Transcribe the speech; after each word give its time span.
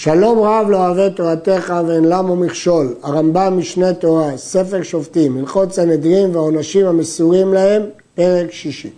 שלום 0.00 0.38
רב 0.38 0.66
לא 0.70 0.76
אוהב 0.76 0.98
את 0.98 1.16
תורתך 1.16 1.74
ואין 1.86 2.04
למו 2.04 2.36
מכשול. 2.36 2.94
הרמב"ם 3.02 3.54
משנה 3.58 3.92
תורה, 3.92 4.36
ספר 4.36 4.82
שופטים, 4.82 5.38
הלכות 5.38 5.72
סנהדרין 5.72 6.36
והעונשים 6.36 6.86
המסורים 6.86 7.54
להם, 7.54 7.82
פרק 8.14 8.52
שישי. 8.52 8.90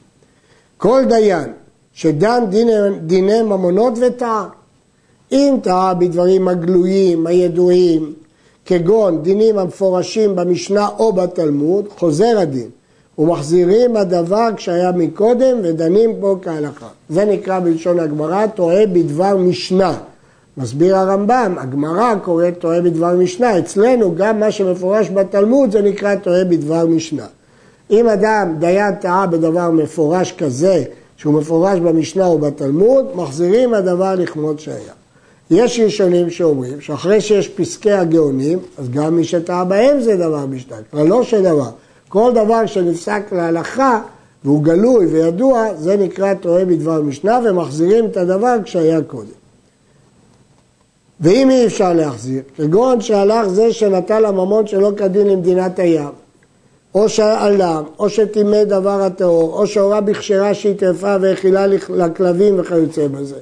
כל 0.76 1.02
דיין 1.08 1.52
שדן 1.92 2.44
דיני, 2.50 2.72
דיני 3.00 3.42
ממונות 3.42 3.94
וטעה, 4.06 4.48
אם 5.32 5.56
טעה 5.62 5.94
בדברים 5.94 6.48
הגלויים, 6.48 7.26
הידועים, 7.26 8.12
כגון 8.66 9.22
דינים 9.22 9.58
המפורשים 9.58 10.36
במשנה 10.36 10.88
או 10.98 11.12
בתלמוד, 11.12 11.84
חוזר 11.98 12.38
הדין. 12.38 12.68
ומחזירים 13.18 13.96
הדבר 13.96 14.48
כשהיה 14.56 14.92
מקודם 14.92 15.58
ודנים 15.62 16.20
בו 16.20 16.38
כהלכה. 16.42 16.88
זה 17.08 17.24
נקרא 17.24 17.60
בלשון 17.60 18.00
הגמרא, 18.00 18.46
טועה 18.46 18.86
בדבר 18.86 19.36
משנה. 19.36 19.98
מסביר 20.60 20.96
הרמב"ם, 20.96 21.54
הגמרא 21.58 22.14
קוראת 22.22 22.58
טועה 22.58 22.80
בדבר 22.80 23.14
משנה, 23.14 23.58
אצלנו 23.58 24.14
גם 24.14 24.40
מה 24.40 24.50
שמפורש 24.50 25.10
בתלמוד 25.10 25.72
זה 25.72 25.82
נקרא 25.82 26.14
טועה 26.14 26.44
בדבר 26.44 26.86
משנה. 26.86 27.26
אם 27.90 28.08
אדם 28.08 28.54
דיין 28.58 28.94
טעה 28.94 29.26
בדבר 29.26 29.70
מפורש 29.70 30.32
כזה, 30.32 30.84
שהוא 31.16 31.34
מפורש 31.34 31.78
במשנה 31.78 32.26
או 32.26 32.38
בתלמוד, 32.38 33.06
מחזירים 33.14 33.74
הדבר 33.74 34.14
לכמות 34.14 34.60
שהיה. 34.60 34.92
יש 35.50 35.80
ראשונים 35.80 36.30
שאומרים 36.30 36.80
שאחרי 36.80 37.20
שיש 37.20 37.48
פסקי 37.48 37.92
הגאונים, 37.92 38.58
אז 38.78 38.90
גם 38.90 39.16
מי 39.16 39.24
שטעה 39.24 39.64
בהם 39.64 40.00
זה 40.00 40.16
דבר 40.16 40.46
משנה, 40.46 40.76
כבר 40.90 41.04
לא 41.04 41.22
שדבר. 41.22 41.70
כל 42.08 42.32
דבר 42.34 42.66
שנפסק 42.66 43.22
להלכה 43.32 44.00
והוא 44.44 44.62
גלוי 44.62 45.06
וידוע, 45.06 45.74
זה 45.78 45.96
נקרא 45.96 46.34
טועה 46.34 46.64
בדבר 46.64 47.02
משנה 47.02 47.40
ומחזירים 47.44 48.06
את 48.06 48.16
הדבר 48.16 48.56
כשהיה 48.64 49.02
קודם. 49.02 49.39
ואם 51.20 51.50
אי 51.50 51.66
אפשר 51.66 51.92
להחזיר, 51.92 52.42
כגון 52.56 53.00
שהלך 53.00 53.48
זה 53.48 53.72
שנטל 53.72 54.24
הממון 54.24 54.66
שלא 54.66 54.92
כדין 54.96 55.26
למדינת 55.26 55.78
הים, 55.78 56.10
או 56.94 57.08
שעלם, 57.08 57.82
או 57.98 58.10
שטימא 58.10 58.64
דבר 58.64 59.02
הטהור, 59.02 59.58
או 59.58 59.66
שהורה 59.66 60.00
בכשרה 60.00 60.54
שהיא 60.54 60.74
טרפה 60.76 61.16
והאכילה 61.20 61.66
לכלבים 61.88 62.60
וכיוצא 62.60 63.08
בזה. 63.08 63.38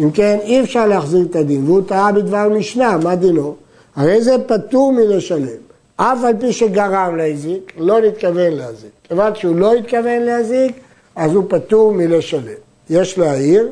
אם 0.00 0.10
כן, 0.10 0.38
אי 0.42 0.60
אפשר 0.60 0.86
להחזיר 0.86 1.26
את 1.30 1.36
הדין, 1.36 1.64
והוא 1.66 1.82
טעה 1.86 2.12
בדבר 2.12 2.48
משנה, 2.48 2.98
מה 3.02 3.16
דינו? 3.16 3.54
הרי 3.96 4.22
זה 4.22 4.36
פטור 4.46 4.92
מלשלם. 4.92 5.64
אף 5.96 6.24
על 6.24 6.34
פי 6.40 6.52
שגרם 6.52 7.16
להזיק, 7.16 7.72
לא 7.78 8.00
נתכוון 8.00 8.52
להזיק. 8.52 8.90
כיוון 9.08 9.34
שהוא 9.34 9.56
לא 9.56 9.74
התכוון 9.74 10.22
להזיק, 10.22 10.72
אז 11.16 11.34
הוא 11.34 11.44
פטור 11.48 11.92
מלשלם. 11.92 12.54
יש 12.90 13.18
להעיר 13.18 13.68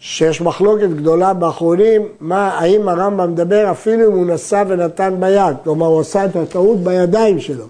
שיש 0.00 0.40
מחלוקת 0.40 0.88
גדולה 0.88 1.34
באחרונים, 1.34 2.02
מה, 2.20 2.48
האם 2.48 2.88
הרמב"ם 2.88 3.32
מדבר 3.32 3.70
אפילו 3.70 4.06
אם 4.06 4.12
הוא 4.12 4.26
נשא 4.26 4.64
ונתן 4.68 5.14
ביד, 5.20 5.56
כלומר 5.64 5.86
הוא 5.86 6.00
עשה 6.00 6.24
את 6.24 6.36
הטעות 6.36 6.78
בידיים 6.78 7.40
שלו, 7.40 7.64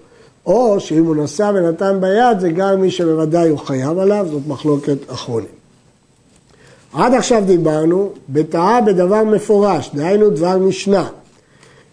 או 0.45 0.79
שאם 0.79 1.05
הוא 1.05 1.15
נשא 1.15 1.51
ונתן 1.55 2.01
ביד 2.01 2.39
זה 2.39 2.49
גם 2.49 2.81
מי 2.81 2.91
שבוודאי 2.91 3.49
הוא 3.49 3.59
חייב 3.59 3.99
עליו, 3.99 4.27
זאת 4.31 4.41
מחלוקת 4.47 5.11
אחרונים. 5.11 5.59
עד 6.93 7.13
עכשיו 7.13 7.43
דיברנו 7.45 8.09
בטעה 8.29 8.81
בדבר 8.81 9.23
מפורש, 9.23 9.91
דהיינו 9.93 10.29
דבר 10.29 10.57
משנה. 10.57 11.07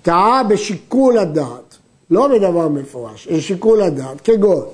טעה 0.02 0.42
בשיקול 0.44 1.18
הדעת, 1.18 1.76
לא 2.10 2.28
בדבר 2.28 2.68
מפורש, 2.68 3.28
אלא 3.30 3.40
שיקול 3.40 3.82
הדעת, 3.82 4.20
כגון 4.20 4.64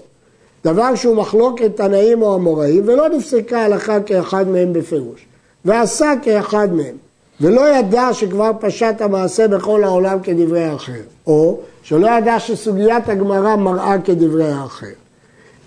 דבר 0.65 0.95
שהוא 0.95 1.17
מחלוקת 1.17 1.77
תנאים 1.77 2.23
או 2.23 2.37
אמוראים 2.37 2.83
ולא 2.87 3.09
נפסקה 3.09 3.65
הלכה 3.65 4.01
כאחד 4.01 4.49
מהם 4.49 4.73
בפירוש. 4.73 5.27
ועשה 5.65 6.13
כאחד 6.23 6.69
מהם, 6.73 6.97
ולא 7.41 7.77
ידע 7.77 8.09
שכבר 8.13 8.51
פשט 8.61 9.01
המעשה 9.01 9.49
בכל 9.49 9.85
העולם 9.85 10.21
כדברי 10.23 10.65
האחר, 10.65 11.03
או 11.27 11.59
שלא 11.83 12.09
ידע 12.19 12.39
שסוגיית 12.39 13.09
הגמרא 13.09 13.57
מראה 13.57 13.97
כדברי 14.05 14.53
האחר. 14.53 14.87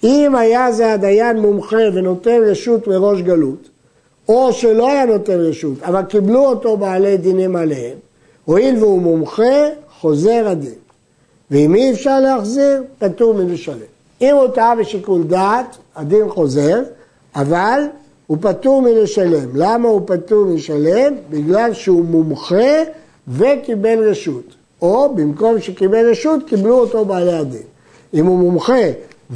אם 0.03 0.35
היה 0.35 0.71
זה 0.71 0.93
הדיין 0.93 1.39
מומחה 1.39 1.77
ונותן 1.93 2.39
רשות 2.45 2.87
מראש 2.87 3.21
גלות, 3.21 3.69
או 4.29 4.53
שלא 4.53 4.91
היה 4.91 5.05
נותן 5.05 5.39
רשות, 5.39 5.83
אבל 5.83 6.03
קיבלו 6.03 6.45
אותו 6.45 6.77
בעלי 6.77 7.17
דינים 7.17 7.55
עליהם, 7.55 7.97
הואיל 8.45 8.77
והוא 8.77 9.01
מומחה, 9.01 9.67
חוזר 9.99 10.47
הדין. 10.47 10.73
ואם 11.51 11.75
אי 11.75 11.91
אפשר 11.91 12.19
להחזיר, 12.19 12.83
פטור 12.99 13.33
מלשלם. 13.33 13.77
אם 14.21 14.35
הוא 14.35 14.47
טעה 14.47 14.75
בשיקול 14.75 15.23
דעת, 15.23 15.77
הדין 15.95 16.29
חוזר, 16.29 16.83
אבל 17.35 17.81
הוא 18.27 18.37
פטור 18.41 18.81
מלשלם. 18.81 19.49
למה 19.53 19.89
הוא 19.89 20.01
פטור 20.05 20.45
מלשלם? 20.45 21.13
בגלל 21.29 21.73
שהוא 21.73 22.05
מומחה 22.05 22.83
וקיבל 23.27 24.09
רשות. 24.09 24.55
או 24.81 25.15
במקום 25.15 25.61
שקיבל 25.61 26.09
רשות, 26.11 26.39
קיבלו 26.47 26.79
אותו 26.79 27.05
בעלי 27.05 27.33
הדין. 27.33 27.61
אם 28.13 28.25
הוא 28.25 28.39
מומחה 28.39 28.91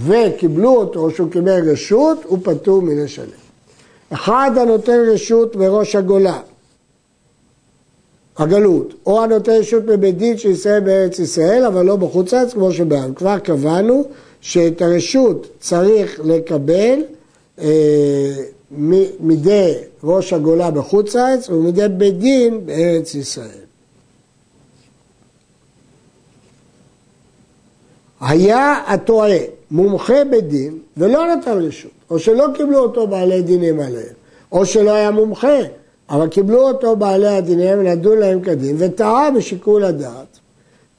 וקיבלו 0.06 0.76
אותו 0.76 1.00
או 1.00 1.12
שהוא 1.12 1.32
קיבל 1.32 1.72
רשות, 1.72 2.18
הוא 2.26 2.40
פטור 2.44 2.82
מלשלם. 2.82 3.26
אחד 4.10 4.52
הנותן 4.56 5.00
רשות 5.08 5.56
מראש 5.56 5.96
הגולה, 5.96 6.40
הגלות, 8.38 8.94
או 9.06 9.24
הנותן 9.24 9.52
רשות 9.52 9.86
מבית 9.86 10.18
דין 10.18 10.38
של 10.38 10.50
ישראל 10.50 10.80
בארץ 10.80 11.20
ישראל, 11.20 11.66
אבל 11.66 11.86
לא 11.86 11.96
בחוץ 11.96 12.34
לארץ 12.34 12.54
כמו 12.54 12.72
שבעם. 12.72 13.14
כבר 13.14 13.40
קבענו 13.40 14.04
שאת 14.42 14.82
הרשות 14.82 15.48
צריך 15.60 16.20
לקבל 16.24 17.00
אה, 17.60 17.66
מידי 19.20 19.74
ראש 20.04 20.34
הגולה 20.34 20.72
בחוץ 20.72 21.16
לארץ 21.16 21.50
ומידי 21.50 21.88
בית 21.88 22.20
דין 22.20 22.66
בארץ 22.66 23.16
ישראל. 23.16 23.70
היה 28.22 28.82
הטועה 28.88 29.38
מומחה 29.72 30.24
בדין 30.32 30.78
ולא 30.98 31.36
נתן 31.36 31.52
רשות, 31.52 31.92
או 32.10 32.20
שלא 32.20 32.46
קיבלו 32.54 32.80
אותו 32.80 33.08
בעלי 33.08 33.42
דינים 33.42 33.80
עליהם, 33.80 34.14
או 34.52 34.66
שלא 34.66 34.92
היה 34.92 35.12
מומחה, 35.12 35.58
אבל 36.10 36.28
קיבלו 36.28 36.68
אותו 36.68 36.96
בעלי 36.96 37.28
הדינים 37.28 37.80
ונדון 37.80 38.18
להם 38.18 38.42
כדין, 38.42 38.76
וטעה 38.80 39.32
בשיקול 39.32 39.84
הדעת. 39.84 40.40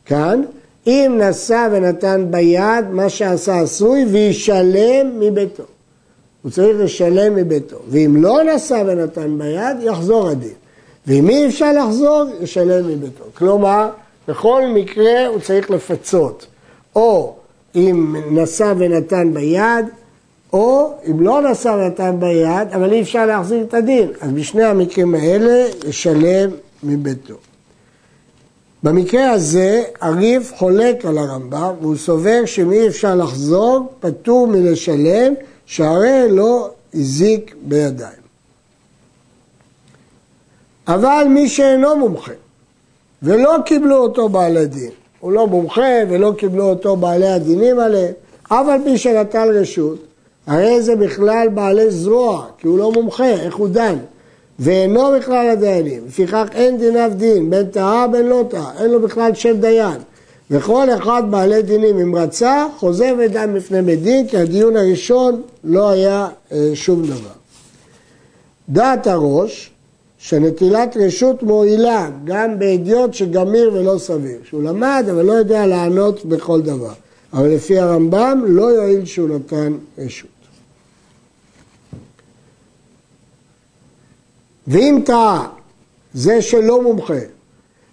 כאן, 0.04 0.42
אם 0.86 1.20
נשא 1.20 1.68
ונתן 1.72 2.26
ביד 2.30 2.84
מה 2.90 3.08
שעשה 3.08 3.60
עשוי 3.60 4.04
וישלם 4.04 5.20
מביתו. 5.20 5.64
הוא 6.42 6.50
צריך 6.50 6.76
לשלם 6.80 7.34
מביתו. 7.34 7.76
ואם 7.88 8.22
לא 8.22 8.42
נשא 8.42 8.82
ונתן 8.86 9.38
ביד, 9.38 9.76
יחזור 9.80 10.28
הדין. 10.28 10.54
ואם 11.06 11.28
אי 11.28 11.46
אפשר 11.46 11.72
לחזור, 11.72 12.24
ישלם 12.40 12.88
מביתו. 12.88 13.24
כלומר, 13.34 13.88
בכל 14.28 14.62
מקרה 14.74 15.26
הוא 15.26 15.40
צריך 15.40 15.70
לפצות. 15.70 16.46
או 16.96 17.34
אם 17.74 18.16
נשא 18.30 18.74
ונתן 18.78 19.34
ביד, 19.34 19.86
או 20.52 20.92
אם 21.10 21.20
לא 21.20 21.50
נשא 21.50 21.68
ונתן 21.68 22.16
ביד, 22.20 22.68
אבל 22.74 22.92
אי 22.92 23.02
אפשר 23.02 23.26
להחזיר 23.26 23.62
את 23.62 23.74
הדין. 23.74 24.08
אז 24.20 24.30
בשני 24.30 24.64
המקרים 24.64 25.14
האלה 25.14 25.68
ישלם 25.88 26.50
מביתו. 26.82 27.34
במקרה 28.82 29.30
הזה 29.30 29.82
הריף 30.00 30.52
חולק 30.56 31.04
על 31.04 31.18
הרמב"ם 31.18 31.74
והוא 31.80 31.96
סובר 31.96 32.42
שאם 32.46 32.72
אי 32.72 32.88
אפשר 32.88 33.14
לחזור, 33.14 33.92
פטור 34.00 34.46
מלשלם 34.46 35.34
שהרי 35.70 36.26
לא 36.30 36.70
הזיק 36.94 37.54
בידיים. 37.62 38.20
אבל 40.88 41.26
מי 41.28 41.48
שאינו 41.48 41.96
מומחה 41.96 42.32
ולא 43.22 43.56
קיבלו 43.64 43.96
אותו 43.96 44.28
בעלי 44.28 44.66
דין, 44.66 44.90
הוא 45.20 45.32
לא 45.32 45.46
מומחה 45.46 45.92
ולא 46.08 46.32
קיבלו 46.38 46.64
אותו 46.64 46.96
בעלי 46.96 47.28
הדינים 47.28 47.78
עליהם, 47.78 48.12
אף 48.48 48.66
על 48.68 48.80
פי 48.84 48.98
שנטל 48.98 49.48
רשות, 49.58 49.98
הרי 50.46 50.82
זה 50.82 50.96
בכלל 50.96 51.48
בעלי 51.54 51.90
זרוע, 51.90 52.46
כי 52.58 52.66
הוא 52.66 52.78
לא 52.78 52.92
מומחה, 52.92 53.30
איך 53.30 53.56
הוא 53.56 53.68
דן? 53.68 53.96
ואינו 54.58 55.12
בכלל 55.18 55.48
הדיינים, 55.48 56.06
לפיכך 56.06 56.46
אין 56.52 56.78
דיניו 56.78 57.10
דין, 57.14 57.50
בין 57.50 57.66
טעה 57.66 58.06
בין 58.08 58.26
לא 58.26 58.44
טעה, 58.50 58.72
אין 58.78 58.90
לו 58.90 59.00
בכלל 59.02 59.34
שם 59.34 59.60
דיין. 59.60 60.00
וכל 60.50 60.86
אחד 60.98 61.22
בעלי 61.30 61.62
דינים 61.62 61.98
אם 61.98 62.16
רצה, 62.16 62.66
חוזר 62.78 63.14
ודן 63.18 63.54
בפני 63.54 63.82
בית 63.82 64.02
דין, 64.02 64.28
כי 64.28 64.36
הדיון 64.36 64.76
הראשון 64.76 65.42
לא 65.64 65.88
היה 65.88 66.28
אה, 66.52 66.70
שום 66.74 67.02
דבר. 67.06 67.32
דעת 68.68 69.06
הראש, 69.06 69.70
שנטילת 70.18 70.96
רשות 70.96 71.42
מועילה 71.42 72.10
גם 72.24 72.58
באדיוט 72.58 73.14
שגמיר 73.14 73.70
ולא 73.74 73.98
סביר, 73.98 74.38
שהוא 74.44 74.62
למד 74.62 75.04
אבל 75.10 75.24
לא 75.24 75.32
יודע 75.32 75.66
לענות 75.66 76.24
בכל 76.24 76.60
דבר. 76.60 76.92
אבל 77.32 77.48
לפי 77.48 77.78
הרמב"ם 77.78 78.42
לא 78.46 78.62
יועיל 78.62 79.04
שהוא 79.04 79.28
נתן 79.28 79.72
רשות. 79.98 80.30
ואם 84.66 85.02
טעה 85.04 85.48
זה 86.14 86.42
שלא 86.42 86.82
מומחה 86.82 87.14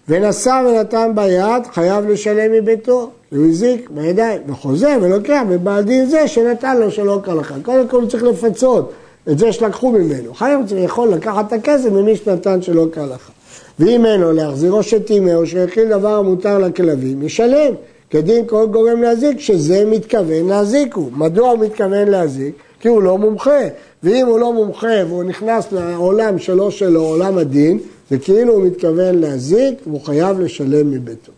ונשא 0.08 0.62
ונתן 0.66 1.10
ביד, 1.14 1.66
חייב 1.72 2.08
לשלם 2.08 2.52
מביתו, 2.52 3.10
הוא 3.30 3.46
הזיק 3.46 3.90
בידיים, 3.90 4.40
וחוזר 4.48 4.98
ולוקח 5.00 5.42
בבעל 5.48 5.82
דין 5.82 6.06
זה 6.06 6.28
שנתן 6.28 6.76
לו 6.76 6.90
שלא 6.90 7.20
כהלכה. 7.24 7.54
קודם 7.62 7.88
כל 7.88 8.00
הוא 8.00 8.08
צריך 8.08 8.22
לפצות, 8.22 8.92
את 9.30 9.38
זה 9.38 9.52
שלקחו 9.52 9.92
ממנו. 9.92 10.34
חייב 10.34 10.60
יכול 10.76 11.08
לקחת 11.08 11.46
את 11.48 11.52
הכסף 11.52 11.90
ממי 11.90 12.16
שנתן 12.16 12.62
שלא 12.62 12.86
כהלכה. 12.92 13.32
ואם 13.78 14.06
אין 14.06 14.20
לו 14.20 14.32
להחזירו 14.32 14.82
שטימא 14.82 15.30
או 15.30 15.46
שהכיל 15.46 15.88
דבר 15.88 16.14
המותר 16.14 16.58
לכלבים, 16.58 17.22
ישלם. 17.22 17.74
כדין 18.10 18.46
כל 18.46 18.66
גורם 18.66 19.02
להזיק 19.02 19.40
שזה 19.40 19.84
מתכוון 19.84 20.48
להזיקו. 20.48 21.10
מדוע 21.16 21.50
הוא 21.50 21.58
מתכוון 21.58 22.08
להזיק? 22.08 22.54
כי 22.80 22.88
הוא 22.88 23.02
לא 23.02 23.18
מומחה. 23.18 23.60
ואם 24.02 24.26
הוא 24.26 24.38
לא 24.38 24.52
מומחה 24.52 25.04
והוא 25.08 25.24
נכנס 25.24 25.72
לעולם 25.72 26.38
שלו 26.38 26.70
שלו, 26.70 27.00
עולם 27.00 27.38
הדין, 27.38 27.78
זה 28.10 28.18
כאילו 28.18 28.52
הוא 28.54 28.66
מתכוון 28.66 29.18
להזיק 29.18 29.74
והוא 29.86 30.00
חייב 30.00 30.40
לשלם 30.40 30.90
מביתו. 30.90 31.32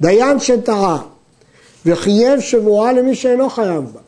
דיין 0.00 0.40
שטעה 0.40 1.02
וחייב 1.86 2.40
שבועה 2.40 2.92
למי 2.92 3.14
שאינו 3.14 3.50
חייב 3.50 3.84
בה, 3.94 4.00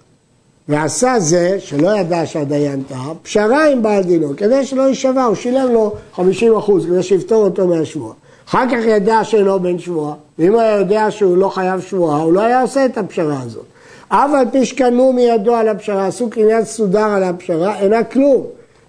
ועשה 0.69 1.15
זה, 1.19 1.57
שלא 1.61 1.99
ידע 1.99 2.27
שהדיין 2.27 2.83
טעה, 2.89 3.13
פשרה 3.23 3.69
עם 3.69 3.83
בעל 3.83 4.03
דינו, 4.03 4.37
כדי 4.37 4.65
שלא 4.65 4.83
יישבע, 4.83 5.25
הוא 5.25 5.35
שילם 5.35 5.73
לו 5.73 5.95
50 6.13 6.57
אחוז 6.57 6.87
כדי 6.87 7.03
שיפתור 7.03 7.45
אותו 7.45 7.67
מהשבועה. 7.67 8.15
אחר 8.49 8.65
כך 8.71 8.85
ידע 8.87 9.25
שאינו 9.25 9.61
בן 9.61 9.79
שבועה, 9.79 10.15
ואם 10.39 10.53
הוא 10.53 10.61
היה 10.61 10.77
יודע 10.77 11.11
שהוא 11.11 11.37
לא 11.37 11.49
חייב 11.49 11.81
שבועה, 11.81 12.23
הוא 12.23 12.33
לא 12.33 12.41
היה 12.41 12.63
עושה 12.63 12.85
את 12.85 12.99
הפשרה 12.99 13.41
הזאת. 13.43 13.65
אף 14.09 14.31
על 14.35 14.47
פי 14.53 14.67
שקנו 14.67 15.13
מידו 15.13 15.55
על 15.55 15.69
הפשרה, 15.69 16.07
עשו 16.07 16.31
קניין 16.31 16.65
סודר 16.65 17.05
על 17.05 17.23
הפשרה, 17.23 17.79
אינה 17.79 18.05
כלום. 18.05 18.47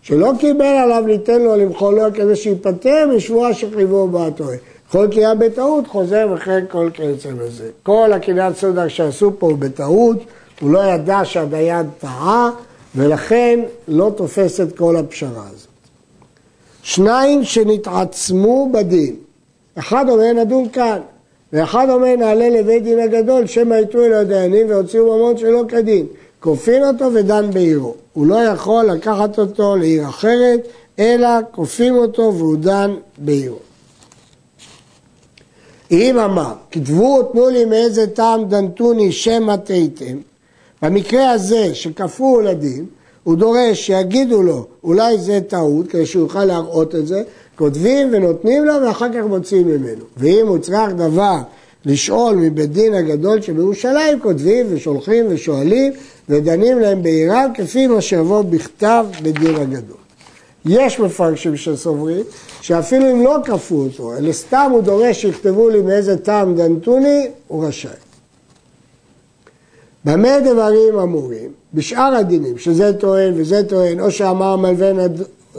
שלא 0.08 0.32
קיבל 0.40 0.66
עליו 0.66 1.04
ליתן 1.08 1.42
לו 1.42 1.56
למחול 1.56 1.96
לו 1.96 2.14
כדי 2.14 2.36
שיפטר 2.36 3.08
משבועה 3.16 3.54
שחייבו 3.54 4.08
בו 4.08 4.26
הטועה. 4.26 4.58
כל 4.92 5.08
קניין 5.12 5.40
בטעות 5.40 5.88
חוזר 5.88 6.28
וכן 6.36 6.66
כל 6.72 6.90
כיוצא 6.94 7.30
בזה. 7.32 7.70
כל 7.84 8.14
הקניין 8.14 8.54
סודר 8.54 8.88
שעשו 8.88 9.32
פה 9.40 9.48
הוא 9.48 9.58
בטעות, 9.58 10.18
הוא 10.62 10.72
לא 10.72 10.80
ידע 10.80 11.20
שהדיין 11.24 11.86
טעה, 12.00 12.50
ולכן 12.96 13.60
לא 13.88 14.12
תופס 14.16 14.62
את 14.62 14.78
כל 14.78 14.96
הפשרה 14.96 15.44
הזאת. 15.54 15.68
שניים 16.84 17.44
שנתעצמו 17.44 18.70
בדין, 18.74 19.16
אחד 19.80 20.06
אומר 20.10 20.34
נדון 20.34 20.70
כאן, 20.70 21.00
ואחד 21.54 21.88
אומר 21.90 22.16
נעלה 22.16 22.50
לבית 22.50 22.84
דין 22.84 23.00
הגדול, 23.00 23.48
שמא 23.48 23.76
יתרו 23.76 24.02
אל 24.02 24.14
הדיינים 24.14 24.70
והוציאו 24.70 25.18
ממון 25.18 25.38
שלא 25.38 25.64
כדין. 25.68 26.06
כופין 26.40 26.84
אותו 26.84 27.14
ודן 27.14 27.52
בעירו. 27.54 27.96
הוא 28.14 28.26
לא 28.26 28.36
יכול 28.36 28.86
לקחת 28.86 29.40
אותו 29.40 29.76
לעיר 29.76 30.10
אחרת, 30.10 30.68
אלא 31.00 31.28
כופים 31.52 31.96
אותו 31.96 32.34
והוא 32.38 32.58
דן 32.58 32.96
בעירו. 33.18 33.58
אם 35.92 36.20
אמר, 36.20 36.54
כתבו 36.72 37.24
תנו 37.24 37.50
לי 37.50 37.66
מאיזה 37.66 38.08
טעם 38.08 38.46
דנתוני 38.46 39.12
שמא 39.12 39.56
תהיתם, 39.56 40.18
במקרה 40.82 41.32
הזה 41.32 41.76
שכפו 41.76 42.42
לדין, 42.42 42.86
הוא 43.24 43.36
דורש 43.36 43.88
שיגידו 43.88 44.44
לו, 44.44 44.66
אולי 44.84 45.18
זה 45.18 45.40
טעות, 45.48 45.88
כדי 45.88 46.06
שהוא 46.06 46.24
יוכל 46.24 46.46
להראות 46.46 46.96
את 46.96 47.08
זה, 47.08 47.24
כותבים 47.56 48.10
ונותנים 48.12 48.66
לו 48.66 48.74
ואחר 48.82 49.14
כך 49.14 49.26
מוציאים 49.30 49.68
ממנו. 49.68 50.06
ואם 50.18 50.48
הוא 50.48 50.58
צריך 50.58 50.94
דבר 50.94 51.38
לשאול 51.88 52.36
מבית 52.36 52.72
דין 52.72 52.94
הגדול 52.94 53.42
שבירושלים, 53.42 54.20
כותבים 54.20 54.66
ושולחים 54.70 55.26
ושואלים 55.30 55.94
ודנים 56.30 56.80
להם 56.80 57.04
בעירם 57.04 57.52
כפי 57.54 57.88
מה 57.88 58.02
שיבוא 58.02 58.42
בכתב 58.42 59.06
בדין 59.24 59.56
הגדול. 59.56 59.98
יש 60.66 61.00
מפרשים 61.00 61.58
שסוברים 61.58 62.24
שאפילו 62.62 63.12
אם 63.12 63.24
לא 63.24 63.38
כפו 63.44 63.76
אותו, 63.76 64.18
אלא 64.18 64.32
סתם 64.32 64.70
הוא 64.72 64.82
דורש 64.82 65.22
שיכתבו 65.22 65.70
לי 65.70 65.82
מאיזה 65.82 66.18
טעם 66.18 66.56
דנתוני, 66.56 67.28
הוא 67.48 67.66
רשאי. 67.66 67.90
במה 70.06 70.40
דברים 70.40 71.00
אמורים? 71.00 71.52
בשאר 71.74 72.16
הדינים, 72.16 72.58
שזה 72.58 72.94
טוען 72.94 73.34
וזה 73.36 73.64
טוען, 73.64 74.00
או 74.00 74.12
שאמר 74.12 74.56
מלווה 74.56 74.92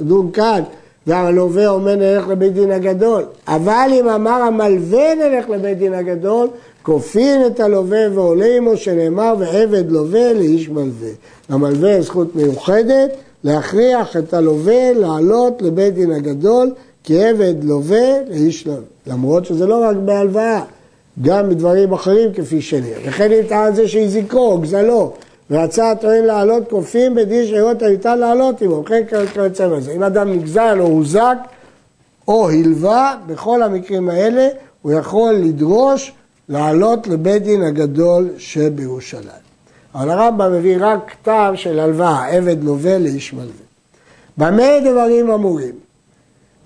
נדון 0.01 0.31
כאן, 0.33 0.63
והלווה 1.09 1.69
אומר 1.69 1.95
נלך 1.97 2.29
לבית 2.29 2.53
דין 2.53 2.71
הגדול. 2.71 3.25
אבל 3.49 3.91
אם 3.93 4.09
אמר 4.09 4.43
המלווה 4.43 5.15
נלך 5.15 5.51
לבית 5.51 5.79
דין 5.79 5.95
הגדול, 5.95 6.49
כופין 6.83 7.47
את 7.47 7.61
הלווה 7.61 7.99
ועולה 8.15 8.57
עמו 8.57 8.77
שנאמר 8.77 9.35
ועבד 9.39 9.91
לווה 9.91 10.33
לאיש 10.33 10.69
מלווה. 10.69 11.11
למלווה 11.51 12.03
זכות 12.03 12.37
מיוחדת 12.37 13.11
להכריח 13.45 14.17
את 14.17 14.35
הלווה 14.35 14.93
לעלות 14.93 15.63
לבית 15.63 15.95
דין 15.95 16.13
הגדול 16.13 16.71
כי 17.05 17.25
עבד 17.25 17.55
לווה 17.65 18.23
לאיש 18.29 18.67
לווה. 18.67 18.81
למרות 19.07 19.45
שזה 19.45 19.67
לא 19.67 19.85
רק 19.85 19.97
בהלוואה, 19.97 20.63
גם 21.23 21.49
בדברים 21.49 21.93
אחרים 21.93 22.33
כפי 22.33 22.63
שנראה. 22.63 23.01
וכן 23.09 23.33
אם 23.33 23.43
טען 23.49 23.75
זה 23.75 23.89
שהזיקו 23.89 24.59
גזלו 24.59 25.13
ורצה 25.51 25.91
הטוען 25.91 26.25
לעלות 26.25 26.71
כופים 26.71 27.15
בדין 27.15 27.47
שאירות 27.47 27.83
הניתן 27.83 28.19
לעלות 28.19 28.63
עמו, 28.63 28.75
וכן 28.75 29.03
כיוצא 29.33 29.69
בזה. 29.69 29.93
אם 29.93 30.03
אדם 30.03 30.33
נגזל 30.33 30.77
או 30.81 30.87
הוזק 30.87 31.37
או 32.29 32.51
הלווה, 32.51 33.17
בכל 33.27 33.63
המקרים 33.63 34.09
האלה 34.09 34.49
הוא 34.83 34.93
יכול 34.93 35.33
לדרוש 35.33 36.13
לעלות 36.49 37.07
לבית 37.07 37.43
דין 37.43 37.63
הגדול 37.63 38.29
שבירושלים. 38.39 39.49
אבל 39.95 40.11
הרמב"ם 40.11 40.53
מביא 40.53 40.77
רק 40.81 41.11
כתב 41.11 41.53
של 41.55 41.79
הלוואה, 41.79 42.27
עבד 42.27 42.65
לווה 42.65 42.99
לאיש 42.99 43.33
מלווה. 43.33 43.69
במה 44.39 44.81
דברים 44.85 45.31
אמורים? 45.31 45.75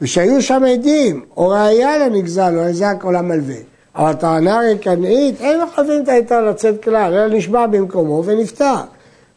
ושהיו 0.01 0.43
שם 0.43 0.63
עדים, 0.73 1.25
או 1.37 1.49
ראייה 1.49 1.99
לנגזל, 1.99 2.59
או 2.59 2.65
נזק 2.65 2.97
או 3.05 3.13
למלווה. 3.13 3.57
אבל 3.97 4.13
טענה 4.13 4.61
רקנאית, 4.73 5.41
אין 5.41 5.61
מחייבים 5.63 6.03
את 6.03 6.09
היתר 6.09 6.41
לצאת 6.51 6.83
כלל, 6.85 7.15
אלא 7.15 7.27
נשבע 7.27 7.67
במקומו 7.67 8.23
ונפטר. 8.25 8.75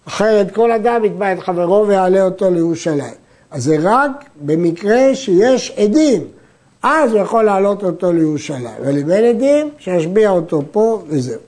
אחרת 0.08 0.52
כל 0.52 0.72
אדם 0.72 1.06
יתבע 1.06 1.34
את 1.34 1.40
חברו 1.40 1.88
ויעלה 1.88 2.22
אותו 2.22 2.52
לירושלים. 2.52 3.14
אז 3.52 3.64
זה 3.64 3.78
רק 3.82 4.12
במקרה 4.42 5.16
שיש 5.16 5.74
עדים, 5.78 6.22
אז 6.84 7.14
הוא 7.14 7.22
יכול 7.22 7.44
להעלות 7.44 7.84
אותו 7.84 8.14
לירושלים. 8.14 8.76
אבל 8.82 8.98
אם 8.98 9.12
אין 9.12 9.36
עדים, 9.36 9.70
שישביע 9.78 10.30
אותו 10.30 10.62
פה 10.72 11.02
וזהו. 11.08 11.40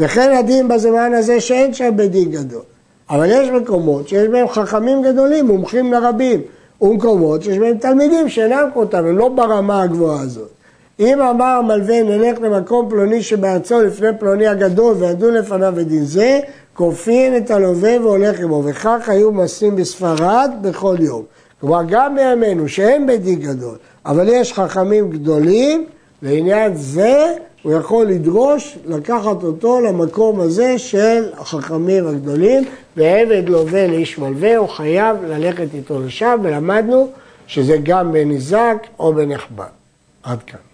וכן 0.00 0.32
הדין 0.38 0.68
בזמן 0.68 1.12
הזה 1.14 1.40
שאין 1.40 1.74
שם 1.74 1.96
בית 1.96 2.10
דין 2.10 2.30
גדול. 2.30 2.62
אבל 3.10 3.26
יש 3.30 3.48
מקומות 3.48 4.08
שיש 4.08 4.28
בהם 4.28 4.48
חכמים 4.48 5.02
גדולים, 5.02 5.46
מומחים 5.46 5.92
לרבים, 5.92 6.40
ומקומות 6.80 7.42
שיש 7.42 7.58
בהם 7.58 7.78
תלמידים 7.78 8.28
שאינם 8.28 8.68
כמותם, 8.74 8.98
הם 8.98 9.18
לא 9.18 9.28
ברמה 9.28 9.82
הגבוהה 9.82 10.20
הזאת. 10.20 10.57
אם 11.00 11.20
אמר 11.20 11.44
המלווה 11.44 12.02
נלך 12.02 12.38
למקום 12.40 12.88
פלוני 12.90 13.22
שבארצו 13.22 13.82
לפני 13.82 14.08
פלוני 14.18 14.46
הגדול 14.46 14.96
וידון 14.98 15.34
לפניו 15.34 15.72
בדין 15.76 16.04
זה, 16.04 16.40
כופין 16.74 17.36
את 17.36 17.50
הלווה 17.50 18.00
והולך 18.00 18.40
עמו, 18.40 18.62
וכך 18.66 19.08
היו 19.08 19.32
מעשים 19.32 19.76
בספרד 19.76 20.50
בכל 20.62 20.96
יום. 21.00 21.24
כלומר, 21.60 21.82
גם 21.88 22.14
בימינו 22.14 22.68
שאין 22.68 23.06
בית 23.06 23.22
דין 23.22 23.40
גדול, 23.40 23.76
אבל 24.06 24.28
יש 24.28 24.52
חכמים 24.52 25.10
גדולים, 25.10 25.86
לעניין 26.22 26.74
זה 26.74 27.34
הוא 27.62 27.72
יכול 27.72 28.06
לדרוש 28.06 28.78
לקחת 28.86 29.42
אותו 29.42 29.80
למקום 29.80 30.40
הזה 30.40 30.78
של 30.78 31.24
החכמים 31.38 32.06
הגדולים, 32.06 32.64
ועבד 32.96 33.48
לווה 33.48 33.86
לאיש 33.86 34.18
מלווה, 34.18 34.56
הוא 34.56 34.68
חייב 34.68 35.16
ללכת 35.24 35.66
איתו 35.74 36.00
לשם, 36.00 36.38
ולמדנו 36.42 37.08
שזה 37.46 37.76
גם 37.82 38.12
בניזק 38.12 38.76
או 38.98 39.14
בנחבא. 39.14 39.66
עד 40.22 40.42
כאן. 40.42 40.67